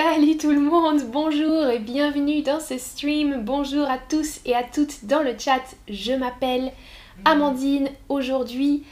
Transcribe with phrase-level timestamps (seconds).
[0.00, 3.42] Salut tout le monde, bonjour et bienvenue dans ce stream.
[3.42, 5.60] Bonjour à tous et à toutes dans le chat.
[5.88, 6.70] Je m'appelle
[7.24, 7.88] Amandine.
[8.08, 8.84] Aujourd'hui,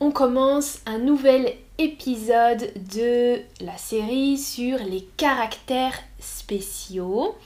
[0.00, 7.36] on commence un nouvel épisode de la série sur les caractères spéciaux.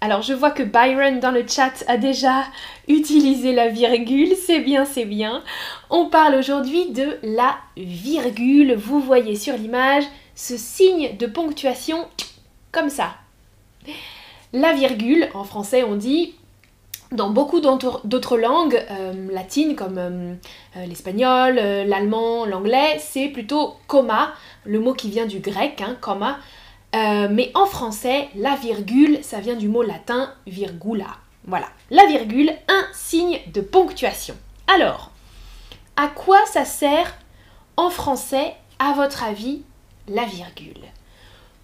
[0.00, 2.44] Alors je vois que Byron dans le chat a déjà
[2.86, 5.42] utilisé la virgule, c'est bien, c'est bien.
[5.90, 8.76] On parle aujourd'hui de la virgule.
[8.76, 10.04] Vous voyez sur l'image
[10.38, 12.06] ce signe de ponctuation
[12.70, 13.16] comme ça.
[14.52, 16.36] La virgule, en français on dit,
[17.10, 20.34] dans beaucoup d'autres langues euh, latines comme euh,
[20.76, 24.32] euh, l'espagnol, l'allemand, l'anglais, c'est plutôt comma,
[24.64, 26.38] le mot qui vient du grec, hein, comma.
[26.94, 31.16] mais en français, la virgule, ça vient du mot latin virgula.
[31.46, 34.36] Voilà, la virgule, un signe de ponctuation.
[34.72, 35.10] Alors,
[35.96, 37.12] à quoi ça sert
[37.76, 39.62] en français, à votre avis,
[40.08, 40.84] la virgule.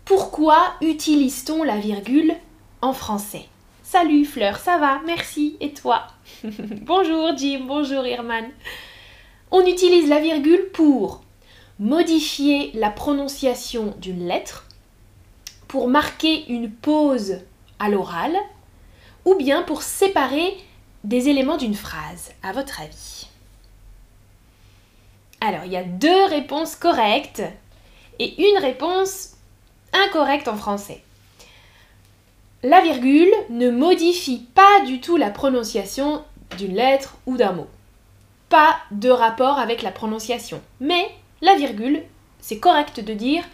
[0.05, 2.35] Pourquoi utilise-t-on la virgule
[2.83, 3.47] en français?
[3.83, 5.01] Salut Fleur, ça va?
[5.07, 5.57] Merci.
[5.61, 6.07] Et toi?
[6.83, 8.47] Bonjour Jim, bonjour Irman.
[9.51, 11.23] On utilise la virgule pour
[11.79, 14.67] modifier la prononciation d'une lettre,
[15.69, 17.39] pour marquer une pause
[17.79, 18.37] à l'oral,
[19.25, 20.57] ou bien pour séparer
[21.05, 23.29] des éléments d'une phrase, à votre avis?
[25.41, 27.43] Alors, il y a deux réponses correctes
[28.19, 29.35] et une réponse
[29.93, 31.03] incorrecte en français.
[32.63, 36.25] La virgule ne modifie pas du tout la prononciation
[36.57, 37.67] d'une lettre ou d'un mot.
[38.49, 40.63] Pas de rapport avec la prononciation.
[40.81, 41.11] Mais
[41.43, 42.03] la virgule,
[42.41, 43.45] c'est correct de dire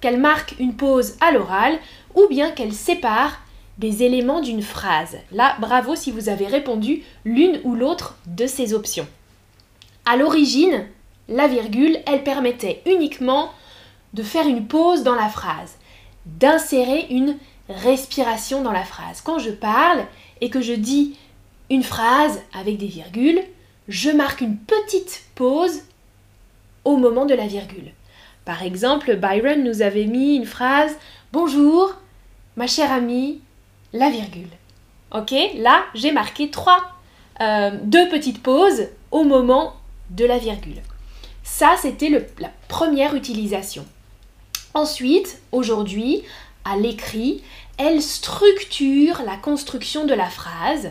[0.00, 1.78] qu'elle marque une pause à l'oral
[2.14, 3.40] ou bien qu'elle sépare
[3.78, 5.18] des éléments d'une phrase.
[5.32, 9.06] Là, bravo si vous avez répondu l'une ou l'autre de ces options.
[10.06, 10.86] À l'origine,
[11.28, 13.50] la virgule, elle permettait uniquement
[14.14, 15.76] de faire une pause dans la phrase,
[16.24, 17.36] d'insérer une
[17.68, 19.20] respiration dans la phrase.
[19.20, 20.04] Quand je parle
[20.40, 21.16] et que je dis
[21.68, 23.42] une phrase avec des virgules,
[23.88, 25.82] je marque une petite pause
[26.84, 27.92] au moment de la virgule.
[28.44, 30.94] Par exemple, Byron nous avait mis une phrase
[31.32, 31.94] Bonjour,
[32.56, 33.40] ma chère amie,
[33.92, 34.48] la virgule.
[35.12, 36.80] Ok, là j'ai marqué trois,
[37.40, 39.74] euh, deux petites pauses au moment
[40.10, 40.82] de la virgule.
[41.42, 43.86] Ça, c'était la première utilisation.
[44.74, 46.22] Ensuite, aujourd'hui,
[46.64, 47.42] à l'écrit,
[47.78, 50.90] elle structure la construction de la phrase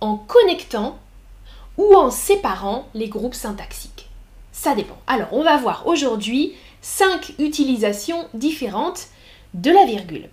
[0.00, 0.98] en connectant
[1.78, 4.08] ou en séparant les groupes syntaxiques.
[4.52, 4.98] Ça dépend.
[5.06, 9.08] Alors, on va voir aujourd'hui cinq utilisations différentes
[9.54, 10.28] de la virgule.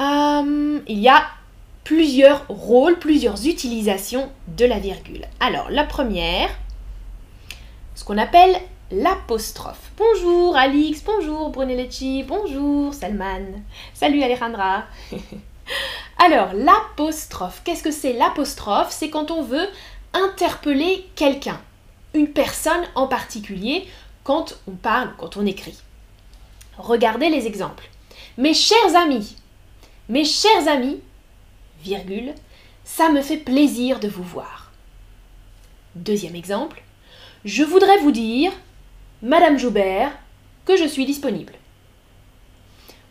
[0.00, 1.24] Euh, il y a
[1.84, 5.26] plusieurs rôles, plusieurs utilisations de la virgule.
[5.40, 6.50] Alors, la première,
[7.94, 8.60] ce qu'on appelle
[8.90, 9.90] l'apostrophe.
[9.96, 13.62] Bonjour Alix, bonjour Brunellecci, bonjour Salman,
[13.92, 14.84] salut Alejandra.
[16.18, 18.90] Alors, l'apostrophe, qu'est-ce que c'est l'apostrophe?
[18.90, 19.68] C'est quand on veut
[20.14, 21.60] interpeller quelqu'un,
[22.14, 23.86] une personne en particulier,
[24.24, 25.78] quand on parle, quand on écrit.
[26.78, 27.90] Regardez les exemples.
[28.38, 29.36] Mes chers amis,
[30.08, 31.00] mes chers amis,
[31.82, 32.32] virgule,
[32.84, 34.72] ça me fait plaisir de vous voir.
[35.94, 36.82] Deuxième exemple,
[37.44, 38.52] je voudrais vous dire
[39.22, 40.12] Madame Joubert,
[40.64, 41.54] que je suis disponible.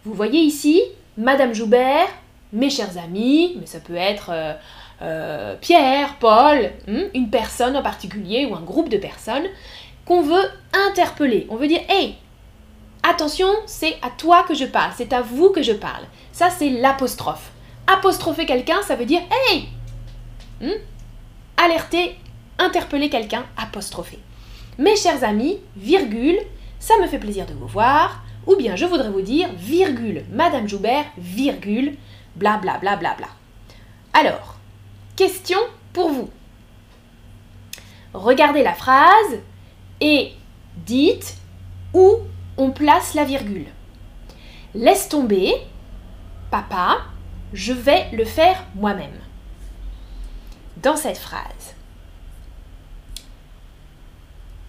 [0.05, 0.81] Vous voyez ici,
[1.17, 2.07] Madame Joubert,
[2.53, 4.53] mes chers amis, mais ça peut être euh,
[5.01, 9.47] euh, Pierre, Paul, hmm, une personne en particulier ou un groupe de personnes
[10.05, 10.49] qu'on veut
[10.87, 11.45] interpeller.
[11.49, 12.15] On veut dire Hey,
[13.03, 16.05] attention, c'est à toi que je parle, c'est à vous que je parle.
[16.31, 17.51] Ça, c'est l'apostrophe.
[17.85, 19.67] Apostropher quelqu'un, ça veut dire Hey
[20.61, 20.79] hmm,
[21.57, 22.17] Alerter,
[22.59, 24.19] interpeller quelqu'un, apostropher.
[24.77, 26.37] Mes chers amis, virgule,
[26.79, 30.67] ça me fait plaisir de vous voir, ou bien je voudrais vous dire, virgule, Madame
[30.67, 31.95] Joubert, virgule,
[32.35, 33.27] bla bla bla bla bla.
[34.13, 34.57] Alors,
[35.15, 35.57] question
[35.93, 36.29] pour vous.
[38.13, 39.39] Regardez la phrase
[39.99, 40.33] et
[40.85, 41.37] dites
[41.93, 42.19] où
[42.57, 43.67] on place la virgule.
[44.75, 45.53] Laisse tomber,
[46.51, 46.99] papa,
[47.51, 49.19] je vais le faire moi-même.
[50.77, 51.73] Dans cette phrase,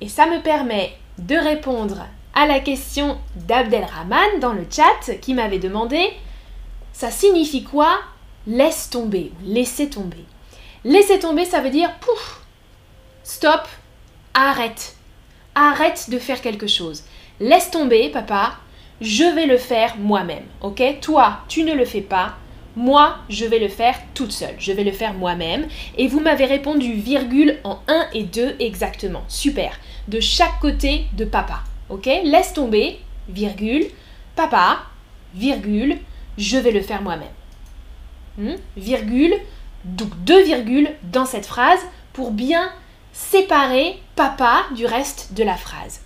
[0.01, 5.59] et ça me permet de répondre à la question d'Abdelrahman dans le chat qui m'avait
[5.59, 6.13] demandé
[6.93, 7.99] ça signifie quoi
[8.47, 10.25] laisse tomber laisser tomber?
[10.85, 12.41] Laisser tomber, ça veut dire pouf,
[13.25, 13.67] stop,
[14.33, 14.95] arrête.
[15.55, 17.03] Arrête de faire quelque chose.
[17.41, 18.57] Laisse tomber, papa,
[19.01, 20.45] je vais le faire moi-même.
[20.61, 20.83] Ok?
[21.03, 22.37] Toi, tu ne le fais pas.
[22.77, 24.55] Moi, je vais le faire toute seule.
[24.61, 25.67] Je vais le faire moi-même.
[25.97, 29.25] Et vous m'avez répondu virgule en 1 et 2 exactement.
[29.27, 29.73] Super
[30.09, 31.63] de chaque côté de papa.
[31.89, 32.07] Ok?
[32.25, 33.87] Laisse tomber, virgule.
[34.35, 34.81] papa,
[35.35, 35.99] virgule,
[36.37, 37.29] je vais le faire moi-même.
[38.39, 38.57] Hmm?
[38.77, 39.35] Virgule,
[39.85, 41.81] donc deux virgules dans cette phrase
[42.13, 42.71] pour bien
[43.13, 46.01] séparer papa du reste de la phrase.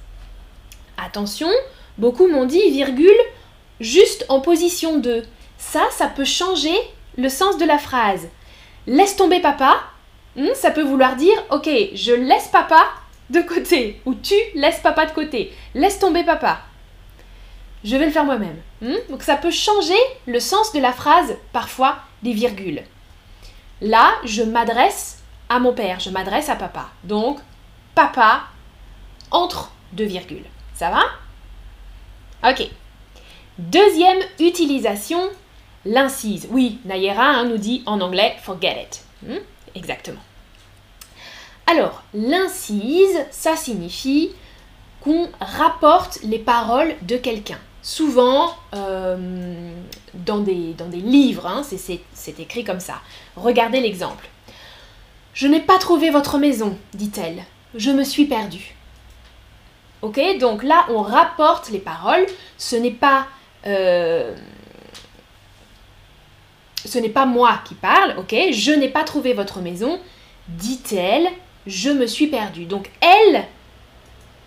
[0.97, 1.51] Attention,
[1.99, 3.11] beaucoup m'ont dit virgule
[3.81, 5.25] juste en position 2.
[5.59, 6.75] Ça, ça peut changer
[7.17, 8.29] le sens de la phrase.
[8.87, 9.81] Laisse tomber papa,
[10.37, 12.83] hmm, ça peut vouloir dire ok, je laisse papa
[13.33, 15.53] de côté ou tu laisses papa de côté.
[15.75, 16.61] Laisse tomber papa.
[17.83, 18.61] Je vais le faire moi-même.
[18.81, 18.95] Hmm?
[19.11, 22.83] Donc ça peut changer le sens de la phrase parfois des virgules.
[23.81, 26.89] Là, je m'adresse à mon père, je m'adresse à papa.
[27.05, 27.41] Donc,
[27.95, 28.45] papa
[29.31, 30.45] entre deux virgules.
[30.75, 31.03] Ça va?
[32.49, 32.69] Ok.
[33.59, 35.21] Deuxième utilisation,
[35.85, 36.49] l'incise.
[36.51, 39.05] Oui, Nayera hein, nous dit en anglais forget it.
[39.27, 39.39] Hmm?
[39.75, 40.21] Exactement.
[41.73, 44.33] Alors, l'incise, ça signifie
[45.01, 47.57] qu'on rapporte les paroles de quelqu'un.
[47.81, 49.73] Souvent, euh,
[50.13, 52.97] dans, des, livres, hein, c'est écrit comme ça.
[53.37, 54.29] Regardez l'exemple.
[55.33, 57.43] Je n'ai pas trouvé votre maison, dit-elle.
[57.75, 58.75] Je me suis perdue.
[60.03, 62.27] Ok Donc là, on rapporte les paroles.
[62.59, 63.29] Ce n'est pas...
[63.67, 64.37] Euh,
[66.85, 69.99] ce n'est pas moi qui parle, ok Je n'ai pas trouvé votre maison,
[70.49, 71.31] dit-elle.
[71.67, 72.65] Je me suis perdue.
[72.65, 73.45] Donc elle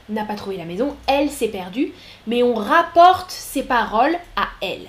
[0.09, 1.91] n'a pas trouvé la maison, elle s'est perdue,
[2.27, 4.88] mais on rapporte ces paroles à elle.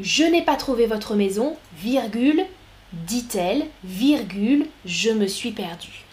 [0.00, 2.44] Je n'ai pas trouvé votre maison, virgule,
[2.92, 6.04] dit-elle, virgule, je me suis perdue.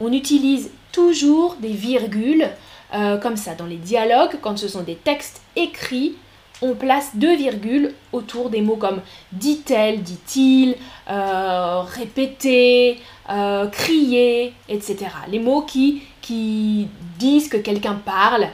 [0.00, 2.50] On utilise toujours des virgules
[2.92, 6.16] euh, comme ça dans les dialogues, quand ce sont des textes écrits,
[6.62, 9.00] on place deux virgules autour des mots comme
[9.32, 10.76] dit-elle, dit-il,
[11.08, 15.06] euh, répéter, euh, crier, etc.
[15.28, 16.02] Les mots qui,
[17.18, 18.48] disent que quelqu'un parle,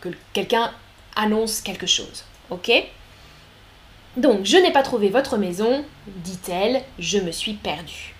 [0.00, 0.70] que quelqu'un
[1.16, 2.24] annonce quelque chose.
[2.50, 2.70] Ok?
[4.16, 8.14] Donc, je n'ai pas trouvé votre maison, dit-elle, je me suis perdue.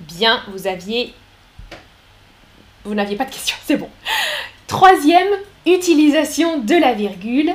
[0.00, 1.14] Bien, vous aviez...
[2.84, 3.88] Vous n'aviez pas de question, c'est bon.
[4.66, 5.28] Troisième
[5.64, 7.54] utilisation de la virgule,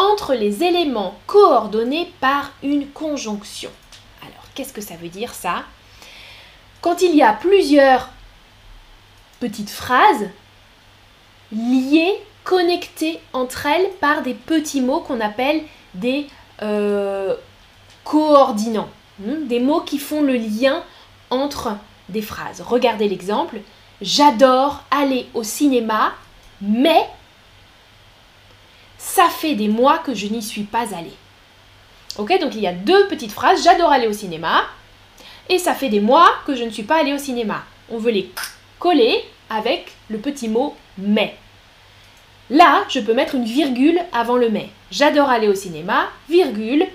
[0.00, 3.70] entre les éléments coordonnés par une conjonction.
[4.22, 5.64] Alors, qu'est-ce que ça veut dire ça?
[6.80, 8.08] Quand il y a plusieurs
[9.40, 10.30] petites phrases
[11.52, 15.62] liées, connectées entre elles par des petits mots qu'on appelle
[15.94, 16.26] des
[16.62, 17.36] euh,
[18.04, 18.88] coordinants,
[19.18, 20.82] hmm, des mots qui font le lien
[21.28, 21.76] entre
[22.08, 22.62] des phrases.
[22.62, 23.60] Regardez l'exemple.
[24.00, 26.14] J'adore aller au cinéma,
[26.62, 27.06] mais
[29.00, 31.16] ça fait des mois que je n'y suis pas allée.
[32.18, 33.64] Ok, donc il y a deux petites phrases.
[33.64, 34.64] J'adore aller au cinéma.
[35.48, 37.64] Et ça fait des mois que je ne suis pas allée au cinéma.
[37.90, 38.30] On veut les
[38.78, 41.34] coller avec le petit mot mais.
[42.50, 44.68] Là, je peux mettre une virgule avant le mais.
[44.90, 46.86] J'adore aller au cinéma, virgule,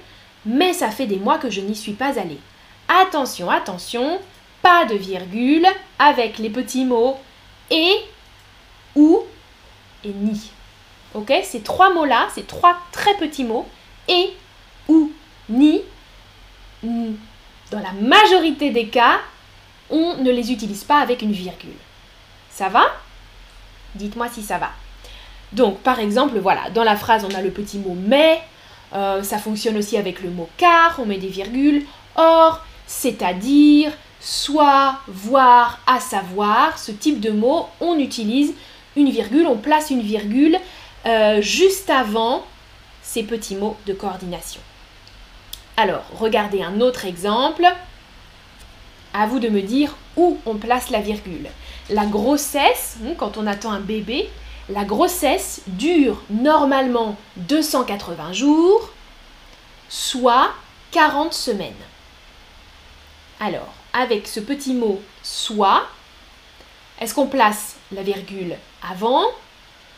[0.45, 2.39] mais ça fait des mois que je n'y suis pas allée.
[2.87, 4.19] Attention, attention,
[4.61, 5.65] pas de virgule
[5.97, 7.17] avec les petits mots
[7.71, 7.95] et,
[8.95, 9.23] ou
[10.03, 10.51] et ni.
[11.15, 13.65] Ok Ces trois mots-là, ces trois très petits mots,
[14.07, 14.33] et,
[14.87, 15.11] ou,
[15.49, 15.81] ni,
[16.83, 19.19] dans la majorité des cas,
[19.89, 21.77] on ne les utilise pas avec une virgule.
[22.49, 22.85] Ça va?
[23.95, 24.71] Dites-moi si ça va.
[25.53, 28.41] Donc, par exemple, voilà, dans la phrase, on a le petit mot mais,
[28.93, 31.83] euh, ça fonctionne aussi avec le mot car, on met des virgules,
[32.15, 38.53] or, c'est-à-dire, soit, voir, à savoir, ce type de mots, on utilise
[38.97, 40.57] une virgule, on place une virgule
[41.05, 42.45] euh, juste avant
[43.03, 44.61] ces petits mots de coordination.
[45.77, 47.65] Alors, regardez un autre exemple.
[49.13, 51.47] À vous de me dire où on place la virgule.
[51.89, 54.29] La grossesse, hein, quand on attend un bébé,
[54.69, 58.89] la grossesse dure normalement 280 jours,
[59.89, 60.51] soit
[60.91, 61.73] 40 semaines.
[63.39, 65.83] Alors, avec ce petit mot soit,
[66.99, 69.25] est-ce qu'on place la virgule avant,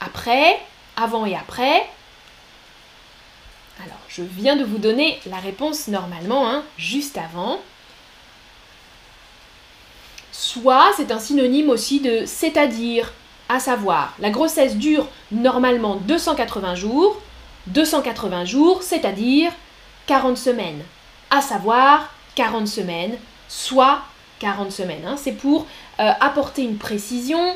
[0.02, 0.60] après,
[0.98, 1.88] avant et après
[3.84, 7.60] Alors, je viens de vous donner la réponse normalement, hein, juste avant.
[10.32, 13.14] Soit, c'est un synonyme aussi de c'est-à-dire,
[13.48, 17.22] à savoir, la grossesse dure normalement 280 jours,
[17.68, 19.52] 280 jours, c'est-à-dire
[20.08, 20.84] 40 semaines,
[21.30, 24.02] à savoir 40 semaines, soit
[24.40, 25.06] 40 semaines.
[25.06, 25.16] Hein.
[25.18, 25.66] C'est pour
[26.00, 27.56] euh, apporter une précision,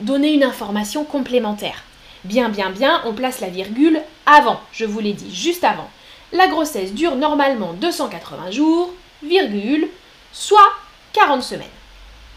[0.00, 1.82] donner une information complémentaire.
[2.24, 5.90] Bien, bien, bien, on place la virgule avant, je vous l'ai dit, juste avant.
[6.32, 9.88] La grossesse dure normalement 280 jours, virgule,
[10.32, 10.72] soit
[11.12, 11.68] 40 semaines.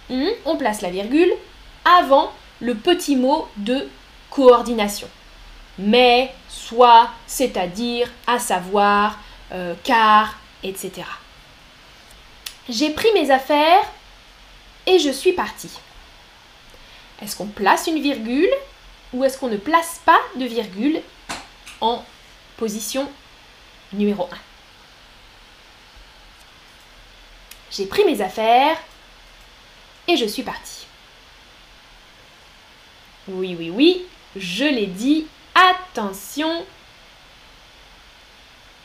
[0.10, 1.32] Hmm, on place la virgule
[1.86, 3.88] avant le petit mot de
[4.30, 5.08] coordination.
[5.80, 9.20] mais, soit, c'est-à-dire, à savoir,
[9.52, 11.04] euh, car, etc.
[12.68, 13.86] J'ai pris mes affaires
[14.88, 15.70] et je suis partie.
[17.22, 18.50] Est-ce qu'on place une virgule
[19.18, 21.02] ou est-ce qu'on ne place pas de virgule
[21.82, 22.04] en
[22.56, 23.10] position
[23.94, 24.38] numéro 1
[27.72, 28.78] J'ai pris mes affaires
[30.08, 30.86] et je suis partie.
[33.28, 34.06] Oui, oui, oui,
[34.36, 35.28] je l'ai dit.
[35.56, 36.64] Attention.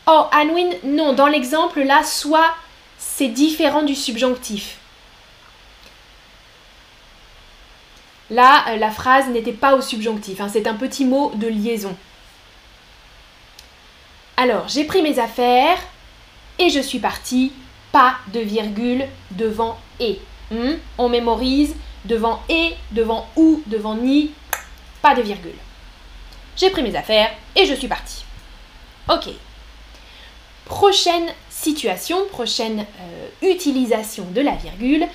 [0.06, 2.54] Oh, Anwin, non, dans l'exemple là, soit
[2.98, 4.78] c'est différent du subjonctif.
[8.32, 11.94] Là, euh, la phrase n'était pas au subjonctif, hein, c'est un petit mot de liaison.
[14.38, 15.78] Alors, j'ai pris mes affaires
[16.58, 17.52] et je suis partie.
[17.92, 20.18] Pas de virgule devant et.
[20.50, 20.76] Hmm?
[20.96, 21.74] On mémorise
[22.06, 24.30] devant et, devant ou, devant ni,
[25.02, 25.52] pas de virgule.
[26.56, 28.24] J'ai pris mes affaires et je suis partie.
[29.10, 29.28] Ok.
[30.64, 35.06] Prochaine situation, prochaine euh, utilisation de la virgule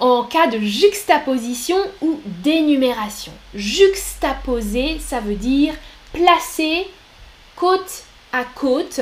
[0.00, 3.32] en cas de juxtaposition ou d'énumération.
[3.54, 5.74] Juxtaposer, ça veut dire
[6.12, 6.86] placer
[7.56, 9.00] côte à côte,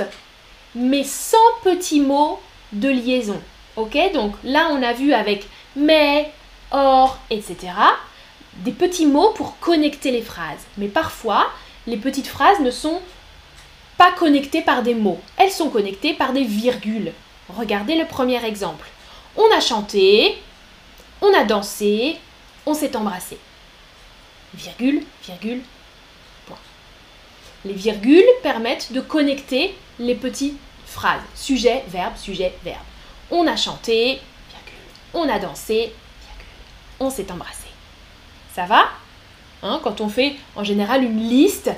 [0.75, 2.41] mais sans petits mots
[2.73, 3.41] de liaison.
[3.77, 5.47] Ok Donc là, on a vu avec
[5.77, 6.31] mais,
[6.71, 7.57] or, etc.
[8.57, 10.67] des petits mots pour connecter les phrases.
[10.77, 11.49] Mais parfois,
[11.87, 13.01] les petites phrases ne sont
[13.97, 15.21] pas connectées par des mots.
[15.39, 17.13] Elles sont connectées par des virgules.
[17.49, 18.87] Regardez le premier exemple.
[19.37, 20.37] On a chanté,
[21.23, 22.19] on a dansé,
[22.67, 23.39] on s'est embrassé.
[24.55, 25.63] Virgule, virgule,
[26.47, 26.59] point.
[27.65, 31.23] Les virgules permettent de connecter les petites phrases.
[31.35, 32.83] Sujet, verbe, sujet, verbe.
[33.31, 34.81] On a chanté, virgule.
[35.15, 35.95] On a dansé, virgule.
[37.01, 37.69] On s'est embrassé.
[38.55, 38.91] Ça va?
[39.63, 41.71] Hein, Quand on fait en général une liste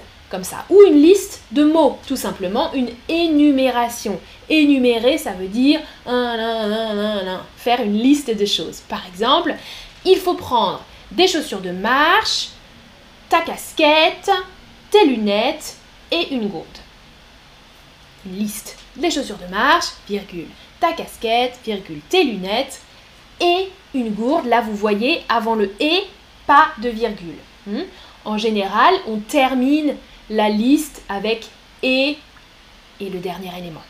[0.43, 4.19] ça, ou une liste de mots, tout simplement, une énumération.
[4.49, 5.81] Énumérer, ça veut dire
[7.57, 8.81] faire une liste de choses.
[8.89, 9.55] Par exemple,
[10.05, 12.49] il faut prendre des chaussures de marche,
[13.29, 14.31] ta casquette,
[14.91, 15.77] tes lunettes
[16.11, 16.67] et une gourde.
[18.27, 18.77] Liste.
[18.97, 20.47] des chaussures de marche, virgule,
[20.81, 22.81] ta casquette, virgule, tes lunettes
[23.41, 24.47] et une gourde.
[24.47, 26.05] Là, vous voyez, avant le et,
[26.47, 27.39] pas de virgule.
[27.67, 27.83] Hmm?
[28.25, 29.97] En général, on termine
[30.31, 31.47] la liste avec
[31.83, 32.17] et
[33.01, 33.83] et le dernier élément.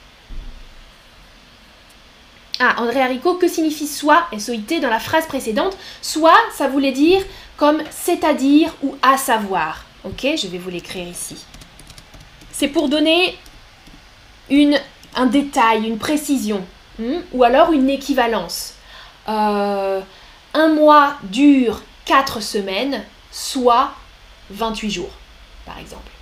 [2.61, 5.76] Ah, André Haricot, que signifie soit, SOIT, dans la phrase précédente?
[6.03, 7.21] Soit, ça voulait dire
[7.57, 9.85] comme c'est-à-dire ou à savoir.
[10.05, 11.37] Ok, je vais vous l'écrire ici.
[12.53, 13.37] C'est pour donner
[15.17, 16.64] un détail, une précision,
[16.99, 18.75] hmm, ou alors une équivalence.
[19.29, 20.00] Euh,
[20.53, 23.93] un mois dure 4 semaines, soit
[24.50, 25.12] 28 jours,
[25.67, 26.13] par exemple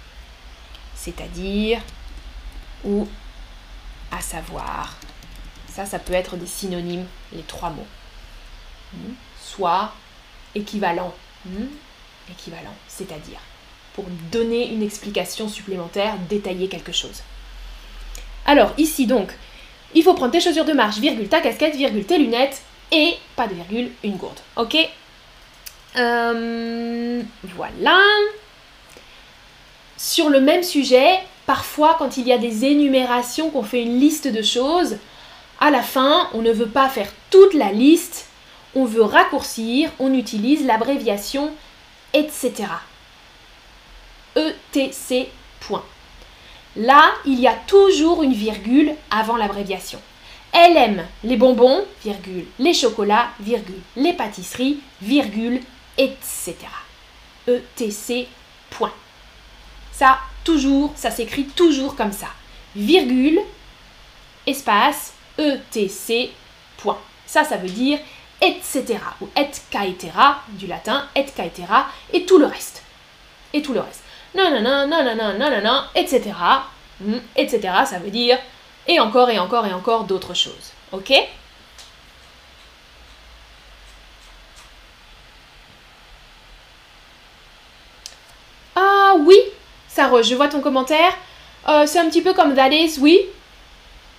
[1.02, 1.80] c'est-à-dire
[2.84, 3.06] ou
[4.10, 4.96] à savoir.
[5.68, 7.86] Ça, ça peut être des synonymes, les trois mots.
[8.94, 9.12] Hmm?
[9.40, 9.92] Soit,
[10.54, 11.14] équivalent,
[11.46, 11.66] hmm?
[12.30, 13.40] équivalent, c'est-à-dire,
[13.94, 17.22] pour donner une explication supplémentaire, détailler quelque chose.
[18.44, 19.32] Alors, ici donc,
[19.94, 23.48] il faut prendre tes chaussures de marche, virgule, ta casquette, virgule, tes lunettes, et, pas
[23.48, 24.40] de virgule, une gourde.
[24.56, 24.76] Ok?
[25.96, 27.22] Euh,
[27.56, 27.98] Voilà.
[30.04, 34.26] Sur le même sujet, parfois quand il y a des énumérations, qu'on fait une liste
[34.26, 34.96] de choses,
[35.60, 38.26] à la fin, on ne veut pas faire toute la liste,
[38.74, 41.52] on veut raccourcir, on utilise l'abréviation
[42.12, 42.64] etc.
[44.34, 45.28] ETC.
[45.60, 45.84] Point.
[46.74, 50.00] Là, il y a toujours une virgule avant l'abréviation.
[50.52, 55.60] Elle aime les bonbons, virgule, les chocolats, virgule, les pâtisseries, virgule,
[55.96, 56.56] etc.
[57.46, 58.26] ETC.
[58.70, 58.92] Point.
[59.92, 62.28] Ça, toujours, ça s'écrit toujours comme ça.
[62.74, 63.40] Virgule,
[64.46, 66.30] espace, etc,
[66.78, 66.98] point.
[67.26, 67.98] Ça, ça veut dire
[68.42, 68.98] etc.
[69.20, 72.82] ou et caetera du latin et caetera et tout le reste.
[73.52, 74.02] Et tout le reste.
[74.34, 76.34] Non, non, non, non, non, non, non, non, non, etc.
[77.36, 77.60] etc.
[77.86, 78.38] Ça veut dire
[78.86, 80.72] et encore et encore et encore d'autres choses.
[80.90, 81.12] Ok
[88.74, 89.36] Ah oui,
[90.22, 91.12] Je vois ton commentaire.
[91.68, 93.20] Euh, c'est un petit peu comme that oui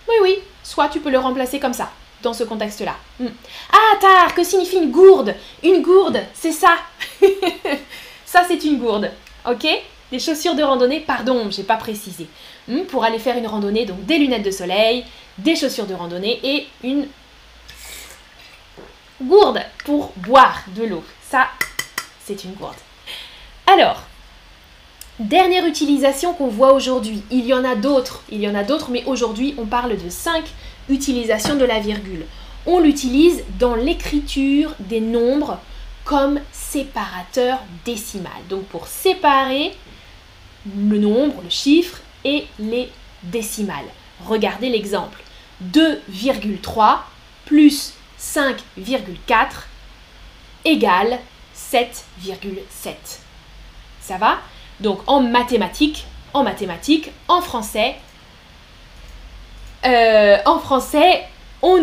[0.07, 0.37] Oui, oui.
[0.63, 1.89] Soit tu peux le remplacer comme ça,
[2.21, 2.95] dans ce contexte-là.
[3.19, 3.27] Hmm.
[3.71, 5.35] Ah, tar, que signifie une gourde?
[5.61, 6.75] Une gourde, c'est ça.
[8.25, 9.11] ça, c'est une gourde.
[9.45, 9.67] Ok?
[10.11, 12.27] Des chaussures de randonnée, pardon, j'ai pas précisé.
[12.67, 15.03] Hmm, pour aller faire une randonnée, donc des lunettes de soleil,
[15.37, 17.07] des chaussures de randonnée et une
[19.21, 21.03] gourde pour boire de l'eau.
[21.29, 21.47] Ça,
[22.23, 22.75] c'est une gourde.
[23.67, 24.03] Alors,
[25.19, 27.21] Dernière utilisation qu'on voit aujourd'hui.
[27.29, 30.09] Il y en a d'autres, il y en a d'autres, mais aujourd'hui on parle de
[30.09, 30.43] 5
[30.89, 32.25] utilisations de la virgule.
[32.65, 35.59] On l'utilise dans l'écriture des nombres
[36.03, 38.31] comme séparateur décimal.
[38.49, 39.75] Donc pour séparer
[40.65, 42.89] le nombre, le chiffre et les
[43.21, 43.85] décimales.
[44.25, 45.21] Regardez l'exemple.
[45.71, 46.97] 2,3
[47.45, 48.55] plus 5,4
[50.65, 51.19] égale
[51.55, 52.95] 7,7.
[54.01, 54.39] Ça va?
[54.83, 57.95] Donc en mathématiques, en mathématiques, en français,
[59.85, 61.23] euh, en français,
[61.61, 61.81] on,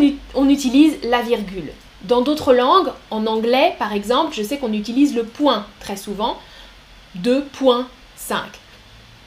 [0.48, 1.72] utilise la virgule.
[2.02, 6.36] Dans d'autres langues, en anglais par exemple, je sais qu'on utilise le point très souvent,
[7.22, 7.86] 2.5.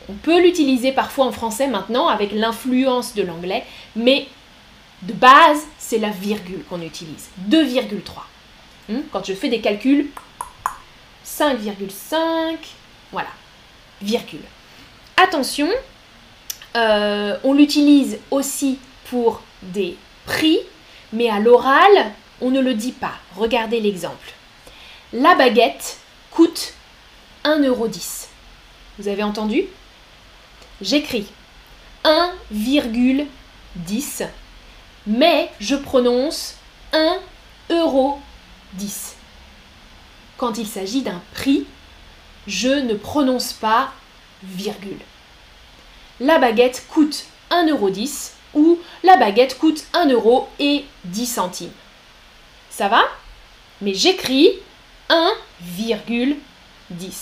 [0.08, 3.66] On peut l'utiliser parfois en français maintenant avec l'influence de l'anglais,
[3.96, 4.28] mais
[5.02, 7.30] de base, c'est la virgule qu'on utilise.
[7.50, 7.96] 2,3.
[8.90, 9.00] Hmm?
[9.12, 10.10] Quand je fais des calculs,
[11.26, 12.58] 5,5,
[13.12, 13.30] voilà,
[15.18, 15.68] Attention,
[16.76, 18.80] euh, on l'utilise aussi
[19.10, 20.60] pour des prix,
[21.12, 23.14] mais à l'oral, on ne le dit pas.
[23.36, 24.34] Regardez l'exemple.
[25.14, 25.98] La baguette
[26.32, 26.74] coûte
[27.46, 28.28] 1,10€.
[29.00, 29.64] Vous avez entendu?
[30.82, 31.28] J'écris
[32.04, 34.28] 1,10,
[35.08, 36.56] mais je prononce
[36.92, 38.18] 1,10€.
[40.38, 41.66] Quand il s'agit d'un prix,
[42.48, 43.92] je ne prononce pas
[44.44, 45.00] virgule.
[46.20, 51.72] La baguette coûte 1,10€ ou la baguette coûte 1 euro et 10 centimes.
[52.70, 53.04] Ça va?
[53.82, 54.52] Mais j'écris
[55.10, 56.36] 1,10.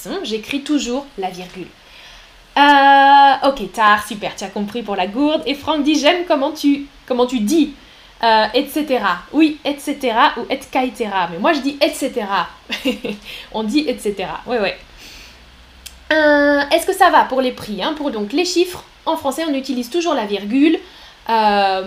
[0.08, 1.68] Hein j'écris toujours la virgule.
[2.58, 5.42] Euh, ok, tard, super, tu as compris pour la gourde.
[5.46, 7.74] Et Franck dit j'aime comment tu, comment tu dis,
[8.24, 9.04] euh, etc.
[9.32, 10.14] Oui, etc.
[10.38, 10.60] ou et
[11.32, 12.26] Mais moi je dis etc.
[13.54, 14.28] on dit etc.
[14.46, 14.78] Ouais, ouais.
[16.12, 17.94] Euh, est-ce que ça va pour les prix hein?
[17.94, 20.80] Pour donc les chiffres, en français on utilise toujours la virgule.
[21.30, 21.84] Euh,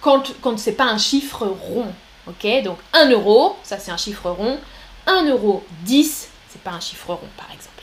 [0.00, 1.86] quand, quand c'est pas un chiffre rond.
[2.26, 4.58] Donc 1 euro, ça c'est un chiffre rond.
[5.06, 7.78] 1 euro 10, c'est pas un chiffre rond par exemple.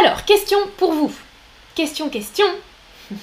[0.00, 1.12] Alors, question pour vous.
[1.74, 2.46] Question, question.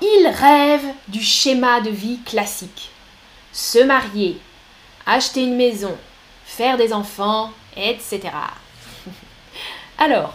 [0.00, 2.90] Il rêve du schéma de vie classique.
[3.52, 4.40] Se marier,
[5.04, 5.96] acheter une maison,
[6.44, 8.30] faire des enfants, etc.
[10.02, 10.34] Alors,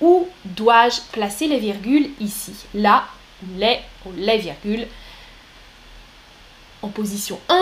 [0.00, 2.54] où dois-je placer les virgules ici?
[2.74, 3.08] Là,
[3.56, 3.80] les,
[4.14, 4.86] les virgules.
[6.80, 7.60] En position 1,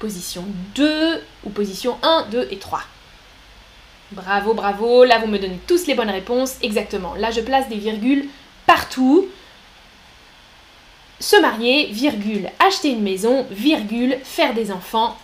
[0.00, 2.80] position 2 ou position 1, 2 et 3.
[4.10, 5.04] Bravo, bravo.
[5.04, 6.56] Là, vous me donnez tous les bonnes réponses.
[6.62, 7.14] Exactement.
[7.14, 8.26] Là, je place des virgules
[8.66, 9.28] partout.
[11.20, 15.16] Se marier, virgule, acheter une maison, virgule, faire des enfants,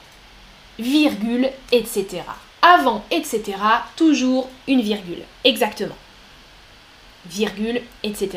[0.79, 2.23] virgule, etc.
[2.67, 3.59] Avant, etc.,
[3.97, 5.23] toujours une virgule.
[5.45, 5.97] Exactement
[7.27, 8.31] virgule, etc.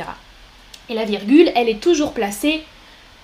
[0.90, 2.64] Et la virgule, elle est toujours placée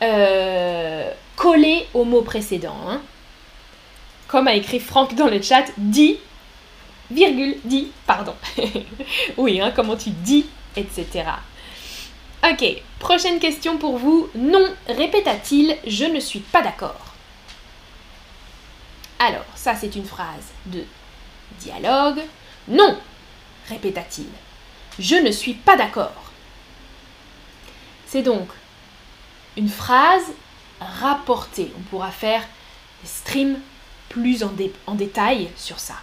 [0.01, 2.75] euh, collée au mot précédent.
[2.87, 3.01] Hein.
[4.27, 6.17] Comme a écrit Franck dans le chat, dit,
[7.11, 8.35] virgule, dit, pardon.
[9.37, 11.25] oui, hein, comment tu dis, etc.
[12.43, 12.65] Ok,
[12.99, 14.27] prochaine question pour vous.
[14.35, 17.12] Non, répéta-t-il, je ne suis pas d'accord.
[19.25, 20.83] Alors, ça c'est une phrase de
[21.57, 22.19] dialogue.
[22.67, 22.99] Non,
[23.69, 24.27] répéta-t-il,
[24.99, 26.31] je ne suis pas d'accord.
[28.05, 28.49] C'est donc
[29.55, 30.25] une phrase
[30.81, 31.71] rapportée.
[31.77, 32.41] On pourra faire
[33.01, 33.59] des streams
[34.09, 34.51] plus en,
[34.93, 35.95] détail sur ça.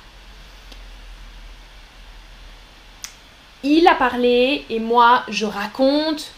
[3.63, 6.33] Il a parlé et moi je raconte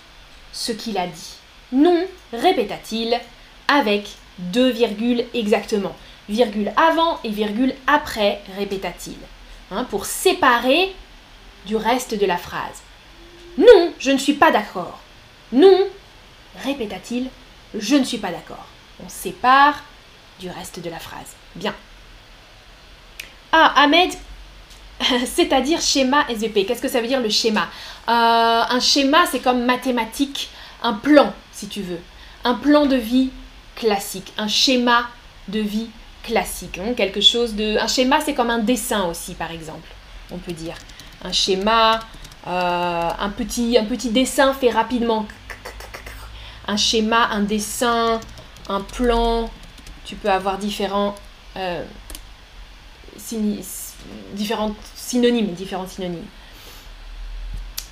[0.53, 1.37] ce qu'il a dit.
[1.71, 3.21] Non, répéta-t-il,
[3.69, 5.95] avec deux virgules exactement.
[6.29, 9.17] Virgule avant et virgule après, répéta-t-il.
[9.71, 10.95] Hein, pour séparer
[11.67, 12.83] du reste de la phrase.
[13.59, 14.99] Non, je ne suis pas d'accord.
[15.53, 15.87] Non,
[16.65, 17.29] répéta-t-il,
[17.79, 18.67] je ne suis pas d'accord.
[19.05, 19.83] On sépare
[20.41, 21.35] du reste de la phrase.
[21.55, 21.75] Bien.
[23.53, 24.11] Ah, Ahmed,
[25.27, 26.65] c'est-à-dire schéma SVP.
[26.65, 27.69] Qu'est-ce que ça veut dire le schéma?
[28.09, 30.51] Euh, Un schéma, c'est comme mathématique,
[30.83, 32.01] un plan, si tu veux.
[32.45, 33.31] Un plan de vie
[33.77, 35.09] classique, un schéma
[35.49, 35.89] de vie
[36.23, 36.79] classique.
[36.79, 36.95] Hein.
[36.95, 37.79] quelque chose de...
[37.79, 39.89] Un schéma, c'est comme un dessin aussi, par exemple,
[40.31, 40.77] on peut dire
[41.25, 42.01] un schéma,
[42.47, 45.27] euh, un, petit, un petit dessin fait rapidement.
[46.67, 48.21] Un schéma, un dessin,
[48.69, 49.51] un plan.
[50.05, 51.15] Tu peux avoir différents,
[51.57, 51.85] euh,
[53.17, 53.63] synonymes,
[55.55, 56.27] différents synonymes.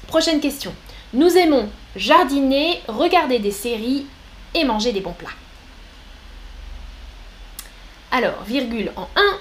[0.07, 0.75] Prochaine question.
[1.13, 4.07] Nous aimons jardiner, regarder des séries
[4.55, 5.31] et manger des bons plats.
[8.11, 9.39] Alors, virgule en 1,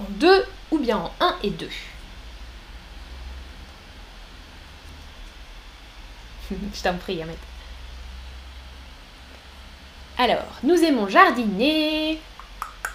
[0.00, 1.68] en 2 ou bien en 1 et 2.
[6.50, 7.36] Je t'en prie, Ahmed.
[10.18, 12.20] Alors, nous aimons jardiner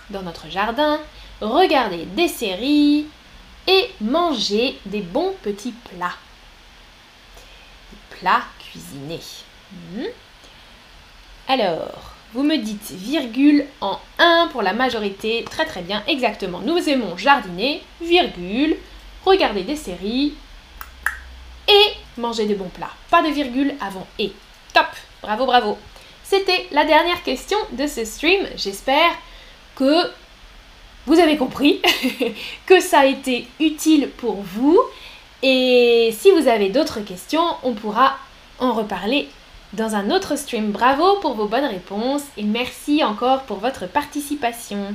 [0.10, 1.00] dans notre jardin,
[1.40, 3.08] regarder des séries
[3.68, 6.16] et manger des bons petits plats.
[7.92, 9.20] Des plats cuisinés.
[9.72, 10.06] Hmm.
[11.48, 15.46] Alors, vous me dites virgule en 1 pour la majorité.
[15.50, 16.60] Très très bien, exactement.
[16.60, 18.78] Nous aimons jardiner, virgule,
[19.26, 20.34] regarder des séries
[21.68, 22.92] et manger de bons plats.
[23.10, 24.32] Pas de virgule avant et.
[24.74, 24.88] Top
[25.22, 25.78] Bravo, bravo
[26.24, 28.48] C'était la dernière question de ce stream.
[28.56, 29.12] J'espère
[29.76, 30.10] que
[31.06, 31.82] vous avez compris,
[32.66, 34.80] que ça a été utile pour vous.
[35.44, 38.18] Et si vous avez d'autres questions, on pourra
[38.60, 39.28] en reparler
[39.74, 40.72] dans un autre stream.
[40.72, 44.94] Bravo pour vos bonnes réponses et merci encore pour votre participation.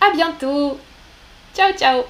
[0.00, 0.78] À bientôt.
[1.54, 2.04] Ciao ciao